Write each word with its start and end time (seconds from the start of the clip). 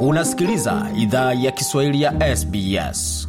Unasikiliza 0.00 0.90
idhaa 0.96 1.32
ya 1.32 1.50
Kiswahili 1.52 2.02
ya 2.02 2.36
SBS. 2.36 3.28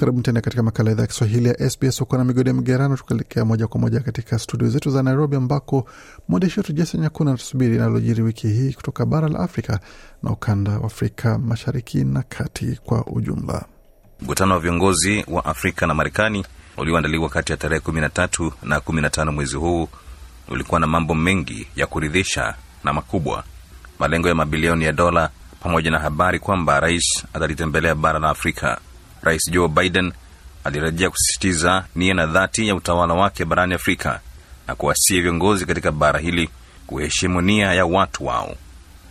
Karibu 0.00 0.22
tena 0.22 0.40
katika 0.40 0.62
makala 0.62 0.90
idhaa 0.90 1.02
ya 1.02 1.06
Kiswahili 1.06 1.48
ya 1.48 1.70
SBS. 1.70 2.00
Uko 2.00 2.18
na 2.18 2.24
migodi 2.24 2.48
ya 2.48 2.54
migerano, 2.54 2.96
tukaelekea 2.96 3.44
moja 3.44 3.66
kwa 3.66 3.80
moja 3.80 4.00
katika 4.00 4.38
studio 4.38 4.68
zetu 4.68 4.90
za 4.90 5.02
Nairobi, 5.02 5.36
ambako 5.36 5.88
mwandishi 6.28 6.60
wetu 6.60 6.72
Jason 6.72 7.00
Nyakuna 7.00 7.30
anatusubiri 7.30 7.74
inalojiri 7.76 8.22
wiki 8.22 8.48
hii 8.48 8.72
kutoka 8.72 9.06
bara 9.06 9.28
la 9.28 9.38
Afrika 9.38 9.80
na 10.22 10.30
ukanda 10.30 10.72
wa 10.78 10.84
Afrika 10.86 11.38
mashariki 11.38 12.04
na 12.04 12.22
kati 12.22 12.78
kwa 12.84 13.06
ujumla. 13.06 13.64
Mkutano 14.20 14.54
wa 14.54 14.60
viongozi 14.60 15.24
wa 15.28 15.44
Afrika 15.44 15.86
na 15.86 15.94
Marekani 15.94 16.44
ulioandaliwa 16.76 17.28
kati 17.28 17.52
ya 17.52 17.58
tarehe 17.58 17.80
13 17.86 18.50
na 18.62 18.78
15 18.78 19.32
mwezi 19.32 19.56
huu 19.56 19.88
ulikuwa 20.48 20.80
na 20.80 20.86
mambo 20.86 21.14
mengi 21.14 21.66
ya 21.76 21.86
kuridhisha 21.86 22.54
na 22.84 22.92
makubwa, 22.92 23.44
malengo 23.98 24.28
ya 24.28 24.34
mabilioni 24.34 24.84
ya 24.84 24.92
dola, 24.92 25.30
pamoja 25.64 25.90
na 25.90 25.98
habari 25.98 26.38
kwamba 26.38 26.80
rais 26.80 27.24
atalitembelea 27.34 27.94
bara 27.94 28.18
la 28.18 28.30
Afrika. 28.30 28.80
Rais 29.22 29.50
Joe 29.50 29.68
Biden 29.68 30.12
alirejea 30.64 31.10
kusisitiza 31.10 31.84
nia 31.94 32.14
na 32.14 32.26
dhati 32.26 32.68
ya 32.68 32.74
utawala 32.74 33.14
wake 33.14 33.44
barani 33.44 33.74
Afrika 33.74 34.20
na 34.66 34.74
kuwasia 34.74 35.22
viongozi 35.22 35.66
katika 35.66 35.92
bara 35.92 36.18
hili 36.20 36.48
kuheshimu 36.86 37.40
nia 37.40 37.74
ya 37.74 37.86
watu 37.86 38.26
wao. 38.26 38.54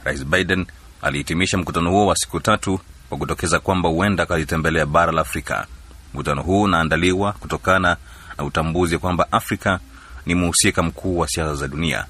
Rais 0.04 0.26
Biden 0.26 0.66
alihitimisha 1.02 1.58
mkutano 1.58 1.92
huo 1.92 2.06
wa 2.08 2.16
siku 2.16 2.40
tatu 2.40 2.80
kwa 3.10 3.18
kutokeza 3.18 3.60
kwamba 3.60 3.90
huenda 3.90 4.24
akalitembelea 4.24 4.86
bara 4.86 5.12
la 5.12 5.22
Afrika. 5.22 5.68
Mkutano 6.14 6.42
huu 6.42 6.62
unaandaliwa 6.62 7.32
kutokana 7.32 7.98
na 8.38 8.44
utambuzi 8.44 8.98
kwamba 8.98 9.32
Afrika 9.32 9.80
ni 10.26 10.36
mhusika 10.36 10.84
mkuu 10.84 11.18
wa 11.18 11.28
siasa 11.28 11.56
za 11.56 11.68
dunia. 11.68 12.06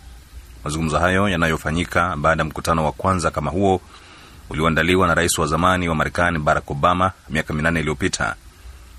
Mazungumzo 0.64 1.00
hayo 1.00 1.30
yanayofanyika 1.30 2.16
baada 2.18 2.42
ya 2.42 2.46
mkutano 2.50 2.86
wa 2.86 2.92
kwanza 2.92 3.32
kama 3.32 3.52
huo 3.52 3.82
ulioandaliwa 4.50 5.08
na 5.08 5.14
rais 5.16 5.38
wa 5.38 5.48
zamani 5.48 5.90
wa 5.90 5.96
Marekani 5.96 6.40
Barack 6.40 6.72
Obama 6.72 7.12
miaka 7.30 7.54
minane 7.54 7.80
iliyopita 7.80 8.36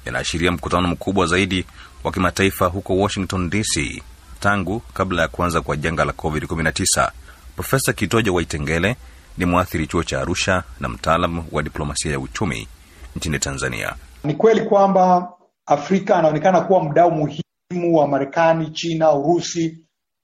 yanaashiria 0.05 0.53
mkutano 0.53 0.89
mkubwa 0.89 1.27
zaidi 1.27 1.67
wa 2.05 2.13
kimataifa 2.13 2.67
huko 2.67 2.97
Washington 2.97 3.51
DC 3.51 4.03
tangu 4.41 4.81
kabla 4.95 5.23
ya 5.23 5.29
kuanza 5.29 5.61
kwa 5.61 5.77
janga 5.77 6.05
la 6.05 6.13
COVID-19. 6.13 7.11
Profesa 7.57 7.93
Kitojo 7.93 8.35
Waitengele 8.35 8.97
ni 9.39 9.45
mwathiri 9.45 9.87
chuo 9.87 10.03
cha 10.03 10.21
Arusha 10.21 10.63
na 10.81 10.89
mtaalamu 10.89 11.45
wa 11.53 11.63
diplomasia 11.63 12.13
ya 12.13 12.19
uchumi 12.21 12.69
nchini 13.17 13.39
Tanzania. 13.39 13.95
Ni 14.25 14.35
kweli 14.35 14.61
kwamba 14.61 15.33
Afrika 15.67 16.17
anaonekana 16.17 16.61
kuwa 16.61 16.85
mdau 16.85 17.11
muhimu 17.11 17.97
wa 17.97 18.09
Marekani, 18.09 18.71
China, 18.71 19.13
Urusi 19.13 19.79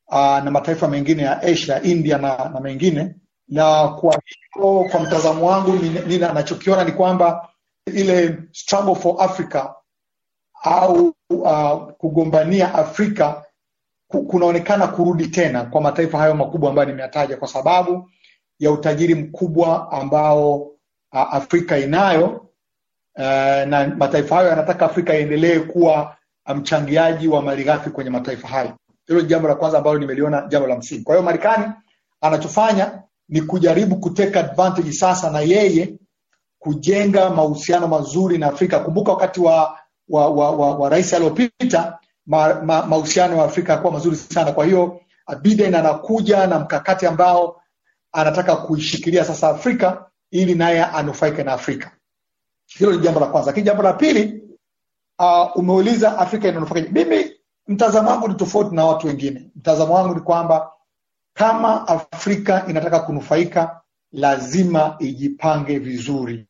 uh, 0.09 0.17
na 0.17 0.51
mataifa 0.51 0.89
mengine 0.89 1.23
ya 1.23 1.43
Asia, 1.43 1.83
India 1.83 2.19
na, 2.19 2.51
na 2.55 2.61
mengine 2.61 3.15
na 3.51 3.89
kwa 3.89 4.23
hiyo 4.55 4.85
kwa 4.91 5.01
mtazamo 5.01 5.47
wangu 5.47 5.73
nini 6.07 6.25
anachokiona 6.25 6.85
ni 6.85 6.93
kwamba 6.93 7.49
ile 7.87 8.39
struggle 8.53 8.95
for 8.95 9.17
Africa 9.19 9.69
au 10.63 11.15
uh, 11.31 11.93
kugombania 11.99 12.75
Afrika 12.75 13.45
kunaonekana 14.09 14.87
kurudi 14.87 15.27
tena 15.27 15.65
kwa 15.65 15.81
mataifa 15.81 16.19
hayo 16.19 16.35
makubwa 16.35 16.71
ambayo 16.71 16.89
nimeyataja 16.89 17.37
kwa 17.37 17.49
sababu 17.49 18.11
ya 18.59 18.71
utajiri 18.71 19.15
mkubwa 19.15 19.93
ambao 19.93 20.57
uh, 20.57 21.35
Afrika 21.35 21.79
inayo 21.79 22.29
uh, 23.17 23.25
na 23.69 23.95
mataifa 23.99 24.35
hayo 24.37 24.49
yanataka 24.49 24.87
Afrika 24.87 25.19
iendelee 25.19 25.59
kuwa 25.59 26.17
mchangiaji 26.55 27.29
wa 27.29 27.43
malighafi 27.43 27.91
kwenye 27.91 28.11
mataifa 28.11 28.49
hayo. 28.49 28.73
Hilo 29.07 29.21
jambo 29.21 29.49
la 29.49 29.55
kwanza 29.55 29.79
ambalo 29.79 29.99
nimeliona 29.99 30.47
jambo 30.49 30.69
la 30.69 30.77
msingi. 30.77 31.03
Kwa 31.05 31.15
hiyo 31.15 31.25
Marekani 31.25 31.73
anachofanya 32.21 33.03
ni 33.31 33.41
kujaribu 33.43 33.97
kuteka 33.97 34.41
advantage 34.41 34.93
sasa 34.93 35.31
na 35.31 35.41
yeye 35.41 35.95
kujenga 36.59 37.31
mahusiano 37.31 37.89
mazuri 37.89 38.39
na 38.39 38.47
Afrika. 38.47 38.81
Kumbuka 38.81 39.13
wakati 39.13 39.41
wa 39.41 39.79
wa, 40.09 40.29
wa, 40.29 40.51
wa, 40.51 40.75
wa 40.77 40.89
rais 40.89 41.15
aliyopita 41.15 41.99
mahusiano 42.27 43.29
ma, 43.31 43.37
ma 43.37 43.43
ya 43.43 43.49
Afrika 43.49 43.73
yakuwa 43.73 43.93
mazuri 43.93 44.17
sana. 44.17 44.53
Kwa 44.53 44.65
hiyo 44.67 45.01
Biden 45.43 45.75
anakuja 45.75 46.47
na 46.47 46.59
mkakati 46.59 47.07
ambao 47.07 47.63
anataka 48.13 48.57
kuishikilia 48.57 49.25
sasa 49.25 49.49
Afrika 49.49 50.05
ili 50.31 50.55
naye 50.55 50.85
anufaike 50.85 51.43
na 51.43 51.53
Afrika. 51.53 51.91
Hilo 52.67 52.93
ni 52.93 52.99
jambo 52.99 53.21
la 53.21 53.27
kwanza. 53.27 53.51
Lakini 53.51 53.67
jambo 53.67 53.83
la 53.83 53.93
pili, 53.93 54.43
uh, 55.19 55.57
umeuliza 55.57 56.19
Afrika 56.19 56.49
inanufaika. 56.49 56.91
Mimi 56.93 57.33
mtazamo 57.69 58.11
wangu 58.11 58.29
ni 58.29 58.35
tofauti 58.35 58.75
na 58.75 58.85
watu 58.85 59.07
wengine. 59.07 59.51
Mtazamo 59.57 59.95
wangu 59.95 60.15
ni 60.15 60.21
kwamba 60.21 60.73
kama 61.41 61.89
Afrika 61.89 62.65
inataka 62.69 63.01
kunufaika 63.01 63.81
lazima 64.13 64.97
ijipange 64.99 65.79
vizuri, 65.79 66.47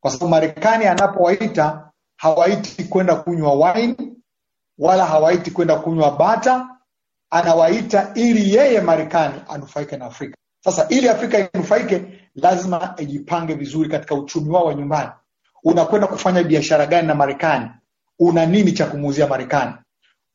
kwa 0.00 0.10
sababu 0.10 0.28
Marekani 0.30 0.84
anapowaita 0.86 1.90
hawaiti 2.16 2.84
kwenda 2.84 3.16
kunywa 3.16 3.72
wine 3.72 3.96
wala 4.78 5.06
hawaiti 5.06 5.50
kwenda 5.50 5.76
kunywa 5.76 6.10
bata, 6.10 6.68
anawaita 7.30 8.10
ili 8.14 8.54
yeye 8.54 8.80
Marekani 8.80 9.34
anufaike 9.48 9.96
na 9.96 10.04
Afrika. 10.06 10.36
Sasa 10.64 10.88
ili 10.88 11.08
Afrika 11.08 11.50
inufaike, 11.54 12.04
lazima 12.34 12.94
ijipange 12.98 13.54
vizuri 13.54 13.88
katika 13.90 14.14
uchumi 14.14 14.50
wao 14.50 14.64
wa 14.64 14.74
nyumbani. 14.74 15.10
Unakwenda 15.64 16.06
kufanya 16.06 16.42
biashara 16.42 16.86
gani 16.86 17.08
na 17.08 17.14
Marekani? 17.14 17.70
Una 18.18 18.46
nini 18.46 18.72
cha 18.72 18.86
kumuuzia 18.86 19.26
Marekani? 19.26 19.72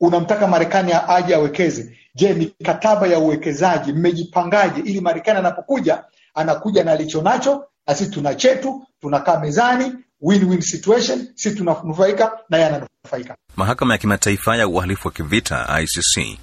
Unamtaka 0.00 0.46
Marekani 0.46 0.92
aje 1.08 1.34
awekeze 1.34 1.98
Je, 2.14 2.34
mikataba 2.34 3.06
ya 3.06 3.18
uwekezaji 3.18 3.92
mmejipangaje, 3.92 4.80
ili 4.80 5.00
Marekani 5.00 5.38
anapokuja 5.38 6.04
anakuja 6.34 6.84
na 6.84 6.92
alicho 6.92 7.22
nacho 7.22 7.64
na 7.86 7.94
sisi 7.94 8.10
tuna 8.10 8.34
chetu, 8.34 8.86
tunakaa 9.00 9.40
mezani, 9.40 9.92
win-win 10.20 10.60
situation, 10.60 11.28
sisi 11.34 11.56
tunanufaika 11.56 12.32
na 12.50 12.56
yeye 12.56 12.68
ananufaika. 12.68 13.36
Mahakama 13.56 13.94
ya 13.94 13.98
Kimataifa 13.98 14.56
ya 14.56 14.68
Uhalifu 14.68 15.08
wa 15.08 15.14
Kivita 15.14 15.80
ICC 15.82 16.38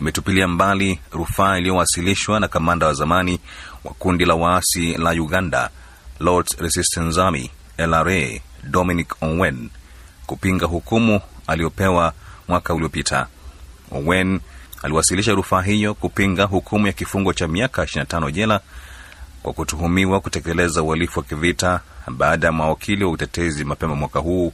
imetupilia 0.00 0.48
mbali 0.48 1.00
rufaa 1.12 1.58
iliyowasilishwa 1.58 2.40
na 2.40 2.48
kamanda 2.48 2.86
wa 2.86 2.94
zamani 2.94 3.40
wa 3.84 3.92
kundi 3.94 4.24
la 4.24 4.34
waasi 4.34 4.94
la 4.94 5.10
Uganda 5.10 5.70
Lords 6.20 6.56
Resistance 6.58 7.20
Army 7.20 7.50
LRA 7.78 8.40
Dominic 8.64 9.22
Ongwen 9.22 9.70
kupinga 10.26 10.66
hukumu 10.66 11.20
aliyopewa 11.46 12.12
mwaka 12.50 12.74
uliopita. 12.74 13.26
owen 13.92 14.40
aliwasilisha 14.82 15.32
rufaa 15.32 15.62
hiyo 15.62 15.94
kupinga 15.94 16.44
hukumu 16.44 16.86
ya 16.86 16.92
kifungo 16.92 17.32
cha 17.32 17.48
miaka 17.48 17.82
25 17.84 18.30
jela 18.30 18.60
kwa 19.42 19.52
kutuhumiwa 19.52 20.20
kutekeleza 20.20 20.82
uhalifu 20.82 21.18
wa 21.18 21.24
kivita 21.24 21.80
baada 22.08 22.46
ya 22.46 22.52
mawakili 22.52 23.04
wa 23.04 23.10
utetezi 23.10 23.64
mapema 23.64 23.94
mwaka 23.94 24.18
huu 24.18 24.52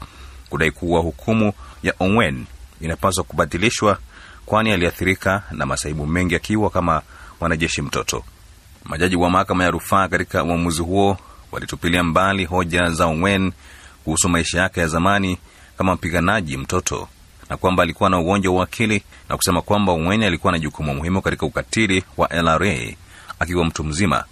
kudai 0.51 0.71
kuwa 0.71 1.01
hukumu 1.01 1.53
ya 1.83 1.95
owen 2.01 2.47
inapaswa 2.81 3.25
kubatilishwa 3.25 3.99
kwani 4.47 4.73
aliathirika 4.73 5.43
na 5.51 5.67
masaibu 5.67 6.06
mengi 6.06 6.35
akiwa 6.37 6.71
kama 6.71 7.03
mwanajeshi 7.41 7.83
mtoto. 7.83 8.25
Majaji 8.85 9.17
wa 9.17 9.31
mahakama 9.31 9.65
ya 9.65 9.71
rufaa 9.71 10.09
katika 10.09 10.45
uamuzi 10.45 10.83
huo 10.83 11.19
walitupilia 11.53 12.03
mbali 12.03 12.45
hoja 12.45 12.91
za 12.91 13.06
owen 13.06 13.53
kuhusu 14.05 14.29
maisha 14.29 14.61
yake 14.61 14.81
ya 14.81 14.87
zamani 14.89 15.39
kama 15.79 15.95
mpiganaji 15.95 16.56
mtoto 16.56 17.09
na 17.51 17.57
kwamba 17.57 17.83
alikuwa 17.83 18.11
na 18.11 18.19
ugonjwa 18.19 18.55
wa 18.55 18.65
akili 18.65 19.03
na 19.29 19.37
kusema 19.37 19.62
kwamba 19.62 19.93
Ongwen 19.93 20.23
alikuwa 20.23 20.53
na 20.53 20.59
jukumu 20.59 20.95
muhimu 20.95 21.23
katika 21.23 21.47
ukatili 21.47 22.05
wa 22.17 22.29
LRA 22.29 22.77
akiwa 23.39 23.65
mtu 23.65 23.84
mzima. 23.84 24.25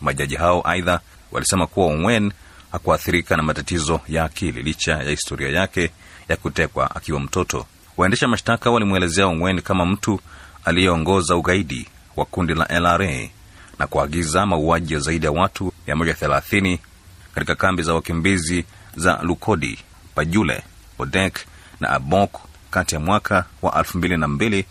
Majaji 0.00 0.36
hao 0.36 0.62
aidha 0.68 1.00
walisema 1.32 1.66
kuwa 1.66 1.86
Ongwen 1.86 2.32
hakuathirika 2.72 3.36
na 3.36 3.42
matatizo 3.42 4.00
ya 4.08 4.24
akili 4.24 4.62
licha 4.62 4.92
ya 4.92 5.10
historia 5.10 5.48
yake 5.48 5.90
ya 6.28 6.36
kutekwa 6.36 6.96
akiwa 6.96 7.20
mtoto. 7.20 7.66
Waendesha 7.96 8.28
mashtaka 8.28 8.70
walimwelezea 8.70 9.26
Ongwen 9.26 9.60
kama 9.60 9.86
mtu 9.86 10.20
aliyeongoza 10.64 11.36
ugaidi 11.36 11.88
wa 12.16 12.24
kundi 12.24 12.54
la 12.54 12.64
LRA 12.80 13.28
na 13.78 13.86
kuagiza 13.86 14.46
mauaji 14.46 14.94
ya 14.94 15.00
zaidi 15.00 15.26
ya 15.26 15.32
watu 15.32 15.72
130 15.88 16.78
katika 17.34 17.54
kambi 17.54 17.82
za 17.82 17.94
wakimbizi 17.94 18.64
za 18.96 19.18
Lukodi, 19.22 19.78
Pajule, 20.14 20.62
Odek 20.98 21.38
na 21.80 21.88
Abok 21.90 22.51
kati 22.72 22.94
ya 22.94 23.00
mwaka 23.00 23.44
wa 23.62 23.70
2002 23.82 24.64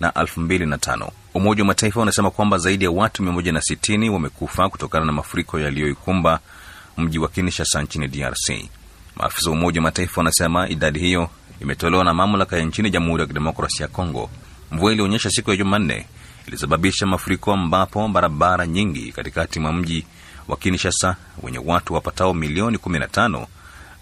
na 0.00 0.10
2005. 0.10 1.10
Umoja 1.34 1.62
wa 1.62 1.66
Mataifa 1.66 2.00
unasema 2.00 2.30
kwamba 2.30 2.58
zaidi 2.58 2.84
ya 2.84 2.90
watu 2.90 3.22
160 3.22 4.08
wamekufa 4.08 4.68
kutokana 4.68 5.04
na 5.06 5.12
mafuriko 5.12 5.60
yaliyoikumba 5.60 6.40
mji 6.98 7.18
wa 7.18 7.28
Kinshasa 7.28 7.82
nchini 7.82 8.08
DRC. 8.08 8.50
Maafisa 9.16 9.50
wa 9.50 9.56
Umoja 9.56 9.80
wa 9.80 9.82
Mataifa 9.84 10.20
wanasema 10.20 10.68
idadi 10.68 10.98
hiyo 10.98 11.30
imetolewa 11.60 12.04
na 12.04 12.14
mamlaka 12.14 12.56
ya 12.56 12.64
nchini 12.64 12.90
Jamhuri 12.90 13.20
ya 13.20 13.26
Kidemokrasia 13.26 13.86
ya 13.86 13.92
Kongo. 13.92 14.30
Mvua 14.70 14.92
ilionyesha 14.92 15.30
siku 15.30 15.50
ya 15.50 15.56
Jumanne 15.56 16.06
ilisababisha 16.46 17.06
mafuriko 17.06 17.52
ambapo 17.52 18.08
barabara 18.08 18.66
nyingi 18.66 19.12
katikati 19.12 19.60
mwa 19.60 19.72
mji 19.72 20.06
wa 20.48 20.56
Kinshasa 20.56 21.16
wenye 21.42 21.58
watu 21.64 21.94
wapatao 21.94 22.34
milioni 22.34 22.76
15 22.78 23.46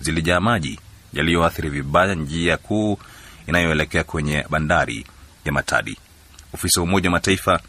zilijaa 0.00 0.40
maji 0.40 0.80
yaliyoathiri 1.12 1.68
vibaya 1.70 2.14
njia 2.14 2.56
kuu 2.56 2.98
inayoelekea 3.46 4.04
kwenye 4.04 4.44
bandari 4.50 5.06
ya 5.44 5.52
Matadi. 5.52 5.96
Ofisi 6.54 6.78
ya 6.78 6.82
Umoja 6.84 7.08
wa 7.08 7.12
Mataifa 7.12 7.60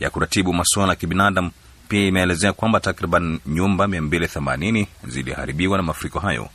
ya 0.00 0.10
kuratibu 0.10 0.52
masuala 0.54 0.92
ya 0.92 0.96
kibinadamu 0.96 1.50
pia 1.88 2.06
imeelezea 2.06 2.52
kwamba 2.52 2.80
takriban 2.80 3.40
nyumba 3.46 3.86
280 3.86 4.86
ziliharibiwa 5.08 5.76
na 5.76 5.82
mafuriko 5.82 6.18
hayo. 6.18 6.48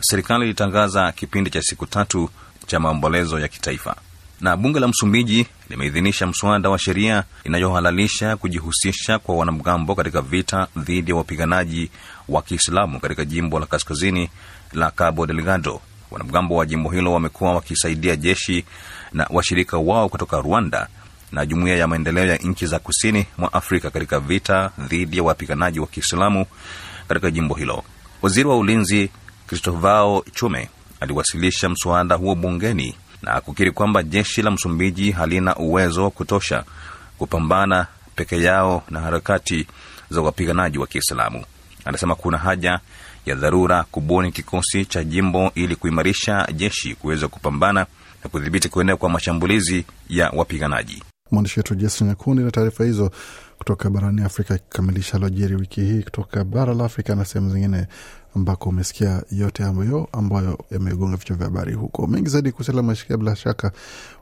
Serikali 0.00 0.44
ilitangaza 0.44 1.12
kipindi 1.12 1.50
cha 1.50 1.62
siku 1.62 1.86
tatu 1.86 2.30
cha 2.66 2.80
maombolezo 2.80 3.38
ya 3.40 3.48
kitaifa, 3.48 3.96
na 4.40 4.56
bunge 4.56 4.80
la 4.80 4.88
Msumbiji 4.88 5.46
limeidhinisha 5.70 6.26
mswada 6.26 6.70
wa 6.70 6.78
sheria 6.78 7.24
inayohalalisha 7.44 8.36
kujihusisha 8.36 9.18
kwa 9.18 9.36
wanamgambo 9.36 9.94
katika 9.94 10.22
vita 10.22 10.66
dhidi 10.76 11.10
ya 11.10 11.16
wapiganaji 11.16 11.90
wa 12.28 12.42
Kiislamu 12.42 13.00
katika 13.00 13.24
jimbo 13.24 13.60
la 13.60 13.66
kaskazini 13.66 14.30
la 14.72 14.90
Cabo 14.90 15.26
Delgado. 15.26 15.80
Wanamgambo 16.10 16.54
wa 16.56 16.66
jimbo 16.66 16.90
hilo 16.90 17.12
wamekuwa 17.12 17.54
wakisaidia 17.54 18.16
jeshi 18.16 18.64
na 19.12 19.26
washirika 19.30 19.78
wao 19.78 20.08
kutoka 20.08 20.40
Rwanda 20.40 20.88
na 21.32 21.46
jumuiya 21.46 21.76
ya 21.76 21.86
maendeleo 21.88 22.26
ya 22.26 22.36
nchi 22.36 22.66
za 22.66 22.78
kusini 22.78 23.26
mwa 23.38 23.52
Afrika 23.52 23.90
katika 23.90 24.20
vita 24.20 24.70
dhidi 24.78 25.16
ya 25.16 25.22
wapiganaji 25.22 25.80
wa 25.80 25.86
Kiislamu 25.86 26.46
katika 27.08 27.30
jimbo 27.30 27.54
hilo. 27.54 27.84
Waziri 28.22 28.48
wa 28.48 28.56
ulinzi 28.58 29.10
Cristovao 29.46 30.24
Chume 30.34 30.68
aliwasilisha 31.00 31.68
mswada 31.68 32.14
huo 32.14 32.34
bungeni 32.34 32.94
na 33.22 33.40
kukiri 33.40 33.70
kwamba 33.72 34.02
jeshi 34.02 34.42
la 34.42 34.50
Msumbiji 34.50 35.10
halina 35.10 35.56
uwezo 35.56 36.04
wa 36.04 36.10
kutosha 36.10 36.64
kupambana 37.18 37.86
peke 38.14 38.42
yao 38.42 38.82
na 38.90 39.00
harakati 39.00 39.66
za 40.10 40.20
wapiganaji 40.20 40.78
wa 40.78 40.86
Kiislamu. 40.86 41.44
Anasema 41.84 42.14
kuna 42.14 42.38
haja 42.38 42.80
ya 43.28 43.34
dharura 43.34 43.84
kubuni 43.90 44.32
kikosi 44.32 44.84
cha 44.84 45.04
jimbo 45.04 45.50
ili 45.54 45.76
kuimarisha 45.76 46.48
jeshi 46.54 46.94
kuweza 46.94 47.28
kupambana 47.28 47.86
na 48.24 48.30
kudhibiti 48.30 48.68
kuenea 48.68 48.96
kwa 48.96 49.10
mashambulizi 49.10 49.84
ya 50.08 50.30
wapiganaji. 50.30 51.02
Mwandishi 51.30 51.60
wetu 51.60 51.74
Jason 51.74 52.08
Nyakundi 52.08 52.42
na 52.42 52.50
taarifa 52.50 52.84
hizo 52.84 53.10
kutoka 53.58 53.90
barani 53.90 54.22
Afrika 54.22 54.54
ikikamilisha 54.56 55.16
alojiri 55.16 55.54
wiki 55.56 55.80
hii 55.80 56.02
kutoka 56.02 56.44
bara 56.44 56.74
la 56.74 56.84
Afrika 56.84 57.14
na 57.14 57.24
sehemu 57.24 57.50
zingine 57.50 57.86
ambako 58.36 58.68
umesikia 58.68 59.22
yote 59.30 59.64
ambayo 59.64 60.08
ambayo 60.12 60.58
yamegonga 60.70 61.16
vichwa 61.16 61.36
vya 61.36 61.44
habari 61.46 61.72
huko. 61.74 62.06
Mengi 62.06 62.28
zaidi 62.28 62.52
kuhusiana 62.52 62.82
mashikia, 62.82 63.16
bila 63.16 63.36
shaka 63.36 63.72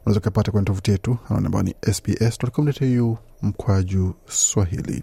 unaweza 0.05 0.21
ukapata 0.21 0.51
kwenye 0.53 0.65
tovuti 0.65 0.91
yetu 0.91 1.17
ambao 1.29 1.63
ni 1.63 1.75
sbs.com.au 1.93 3.19
mkwaju 3.43 4.15
Swahili. 4.29 5.03